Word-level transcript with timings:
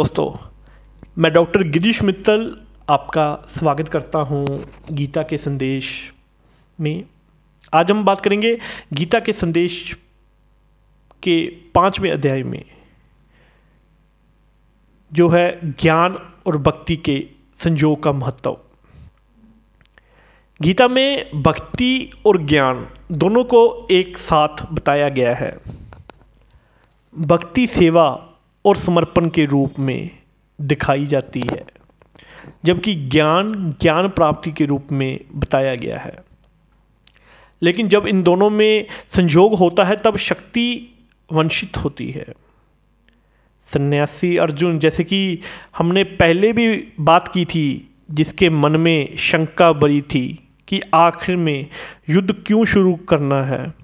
दोस्तों, 0.00 0.30
मैं 1.18 1.32
डॉक्टर 1.32 1.62
गिरीश 1.62 2.02
मित्तल 2.02 2.44
आपका 2.90 3.24
स्वागत 3.48 3.88
करता 3.88 4.18
हूँ 4.18 4.44
गीता 4.90 5.22
के 5.22 5.38
संदेश 5.38 5.90
में। 6.78 7.04
आज 7.72 7.90
हम 7.90 8.04
बात 8.04 8.20
करेंगे 8.20 8.56
गीता 8.92 9.20
के 9.20 9.32
संदेश 9.32 9.74
के 11.22 11.36
पाँचवें 11.74 12.10
अध्याय 12.10 12.42
में, 12.42 12.64
जो 15.12 15.28
है 15.28 15.60
ज्ञान 15.64 16.18
और 16.46 16.58
भक्ति 16.58 16.96
के 16.96 17.18
संयोग 17.58 18.02
का 18.02 18.12
महत्व। 18.12 18.56
गीता 20.60 20.88
में 20.88 21.42
भक्ति 21.42 22.10
और 22.26 22.42
ज्ञान 22.46 22.86
दोनों 23.12 23.44
को 23.44 23.62
एक 23.90 24.18
साथ 24.18 24.66
बताया 24.72 25.08
गया 25.10 25.34
है। 25.34 25.56
भक्ति 27.14 27.66
सेवा 27.66 28.08
और 28.64 28.76
समर्पण 28.76 29.28
के 29.28 29.44
रूप 29.44 29.74
में 29.78 30.10
दिखाई 30.60 31.06
जाती 31.06 31.40
है, 31.40 31.64
जबकि 32.64 32.94
ज्ञान 32.94 33.74
ज्ञान 33.80 34.08
प्राप्ति 34.08 34.52
के 34.52 34.64
रूप 34.64 34.88
में 34.92 35.20
बताया 35.34 35.74
गया 35.74 35.98
है। 35.98 36.18
लेकिन 37.62 37.88
जब 37.88 38.06
इन 38.06 38.22
दोनों 38.22 38.50
में 38.50 38.86
संयोग 39.08 39.54
होता 39.54 39.84
है, 39.84 39.96
तब 39.96 40.16
शक्ति 40.16 40.94
वंशित 41.32 41.76
होती 41.76 42.10
है। 42.10 42.26
सन्यासी 43.64 44.36
अर्जुन, 44.36 44.78
जैसे 44.78 45.04
कि 45.04 45.38
हमने 45.78 46.04
पहले 46.04 46.52
भी 46.52 46.92
बात 47.00 47.28
की 47.28 47.44
थी, 47.44 47.94
जिसके 48.10 48.50
मन 48.50 48.76
में 48.76 49.16
शंका 49.16 49.72
बरी 49.72 50.02
थी 50.02 50.48
कि 50.68 50.82
आखिर 50.94 51.36
में 51.36 51.66
युद्ध 52.08 52.34
क्यों 52.46 52.64
शुरू 52.64 52.94
करना 52.94 53.42
है? 53.42 53.74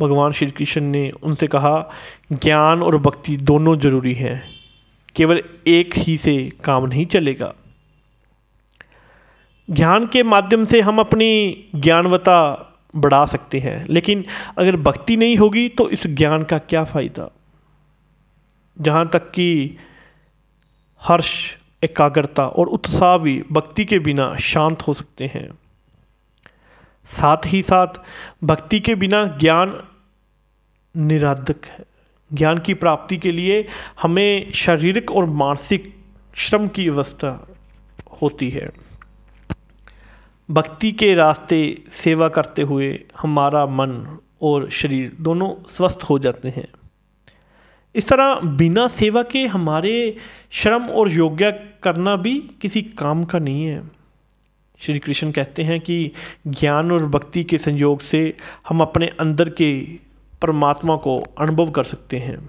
भगवान 0.00 0.32
श्री 0.32 0.50
कृष्ण 0.50 0.80
ने 0.80 1.10
उनसे 1.22 1.46
कहा, 1.46 1.90
ज्ञान 2.32 2.82
और 2.82 2.96
भक्ति 2.96 3.36
दोनों 3.36 3.78
ज़रूरी 3.78 4.14
हैं। 4.14 4.48
केवल 5.16 5.42
एक 5.66 5.98
ही 5.98 6.16
से 6.16 6.52
काम 6.64 6.86
नहीं 6.86 7.06
चलेगा। 7.06 7.54
ज्ञान 9.70 10.06
के 10.06 10.22
माध्यम 10.22 10.64
से 10.64 10.80
हम 10.80 10.98
अपनी 10.98 11.64
ज्ञानवता 11.74 12.62
बढ़ा 12.96 13.24
सकते 13.26 13.60
हैं, 13.60 13.86
लेकिन 13.88 14.24
अगर 14.58 14.76
भक्ति 14.76 15.16
नहीं 15.16 15.36
होगी 15.36 15.68
तो 15.68 15.88
इस 15.90 16.06
ज्ञान 16.06 16.42
का 16.42 16.58
क्या 16.58 16.84
फ़ायदा? 16.84 17.30
जहाँ 18.80 19.08
तक 19.08 19.30
कि 19.30 19.76
हर्ष, 21.02 21.56
एकाग्रता 21.84 22.46
और 22.46 22.66
उत्साह 22.66 23.18
भी 23.18 23.42
भक्ति 23.52 23.84
के 23.84 23.98
बिना 23.98 24.36
शांत 24.36 24.82
हो 24.82 24.94
सकते 24.94 25.24
हैं। 25.24 25.48
साथ 27.06 27.36
ही 27.46 27.62
साथ 27.62 27.86
भक्ति 28.44 28.80
के 28.80 28.94
बिना 28.94 29.24
ज्ञान 29.24 29.82
निराधक 30.96 31.66
है। 31.66 31.84
ज्ञान 32.32 32.58
की 32.58 32.74
प्राप्ति 32.74 33.16
के 33.16 33.32
लिए 33.32 33.68
हमें 34.02 34.52
शारीरिक 34.52 35.10
और 35.10 35.26
मानसिक 35.26 35.96
श्रम 36.34 36.68
की 36.68 36.88
व्यवस्था 36.88 37.48
होती 38.22 38.50
है। 38.50 38.70
भक्ति 40.50 40.92
के 40.92 41.14
रास्ते 41.14 41.82
सेवा 41.90 42.28
करते 42.28 42.62
हुए 42.62 43.04
हमारा 43.20 43.66
मन 43.66 44.18
और 44.42 44.70
शरीर 44.70 45.16
दोनों 45.20 45.68
स्वस्थ 45.68 45.98
हो 46.10 46.18
जाते 46.18 46.48
हैं। 46.48 46.68
इस 47.94 48.08
तरह 48.08 48.34
बिना 48.34 48.88
सेवा 48.88 49.22
के 49.22 49.46
हमारे 49.46 50.16
श्रम 50.50 50.82
और 50.82 51.10
योग्य 51.10 51.52
करना 51.82 52.16
भी 52.16 52.50
किसी 52.60 52.82
काम 52.82 53.24
का 53.24 53.38
नहीं 53.38 53.64
है। 53.64 53.95
श्री 54.80 54.98
कृष्ण 54.98 55.30
कहते 55.30 55.62
हैं 55.62 55.80
कि 55.80 56.12
ज्ञान 56.46 56.92
और 56.92 57.06
भक्ति 57.06 57.44
के 57.44 57.58
संयोग 57.58 58.00
से 58.00 58.36
हम 58.68 58.80
अपने 58.80 59.06
अंदर 59.06 59.48
के 59.48 59.82
परमात्मा 60.42 60.96
को 60.96 61.24
अनुभव 61.38 61.70
कर 61.70 61.84
सकते 61.84 62.18
हैं। 62.18 62.48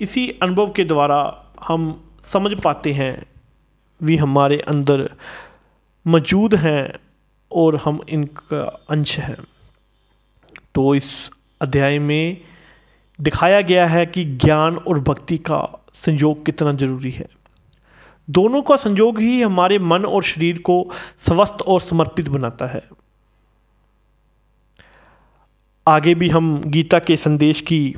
इसी 0.00 0.28
अनुभव 0.30 0.70
के 0.70 0.84
द्वारा 0.84 1.44
हम 1.64 2.04
समझ 2.22 2.62
पाते 2.62 2.92
हैं 2.92 3.26
भी 4.02 4.16
हमारे 4.16 4.58
अंदर 4.58 5.10
मौजूद 6.06 6.54
हैं 6.54 6.92
और 7.52 7.76
हम 7.76 8.00
इनका 8.08 8.84
अंश 8.90 9.18
हैं। 9.18 9.36
तो 10.74 10.94
इस 10.94 11.30
अध्याय 11.60 11.98
में 11.98 12.40
दिखाया 13.20 13.60
गया 13.60 13.86
है 13.86 14.06
कि 14.06 14.24
ज्ञान 14.24 14.76
और 14.76 15.00
भक्ति 15.00 15.38
का 15.38 15.86
संयोग 15.94 16.46
कितना 16.46 16.72
ज़रूरी 16.72 17.10
है। 17.10 17.37
दोनों 18.30 18.62
का 18.62 18.76
संयोग 18.76 19.20
ही 19.20 19.42
हमारे 19.42 19.78
मन 19.78 20.04
और 20.04 20.22
शरीर 20.22 20.58
को 20.58 20.90
स्वस्थ 21.18 21.62
और 21.66 21.80
समर्पित 21.80 22.28
बनाता 22.28 22.66
है। 22.66 22.82
आगे 25.88 26.14
भी 26.14 26.28
हम 26.28 26.62
गीता 26.66 26.98
के 26.98 27.16
संदेश 27.16 27.60
की 27.60 27.94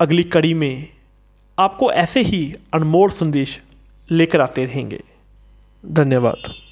अगली 0.00 0.24
कड़ी 0.24 0.54
में 0.54 0.88
आपको 1.58 1.92
ऐसे 1.92 2.20
ही 2.20 2.54
अनमोल 2.74 3.10
संदेश 3.10 3.62
लेकर 4.10 4.40
आते 4.40 4.64
रहेंगे। 4.64 5.02
धन्यवाद। 5.86 6.65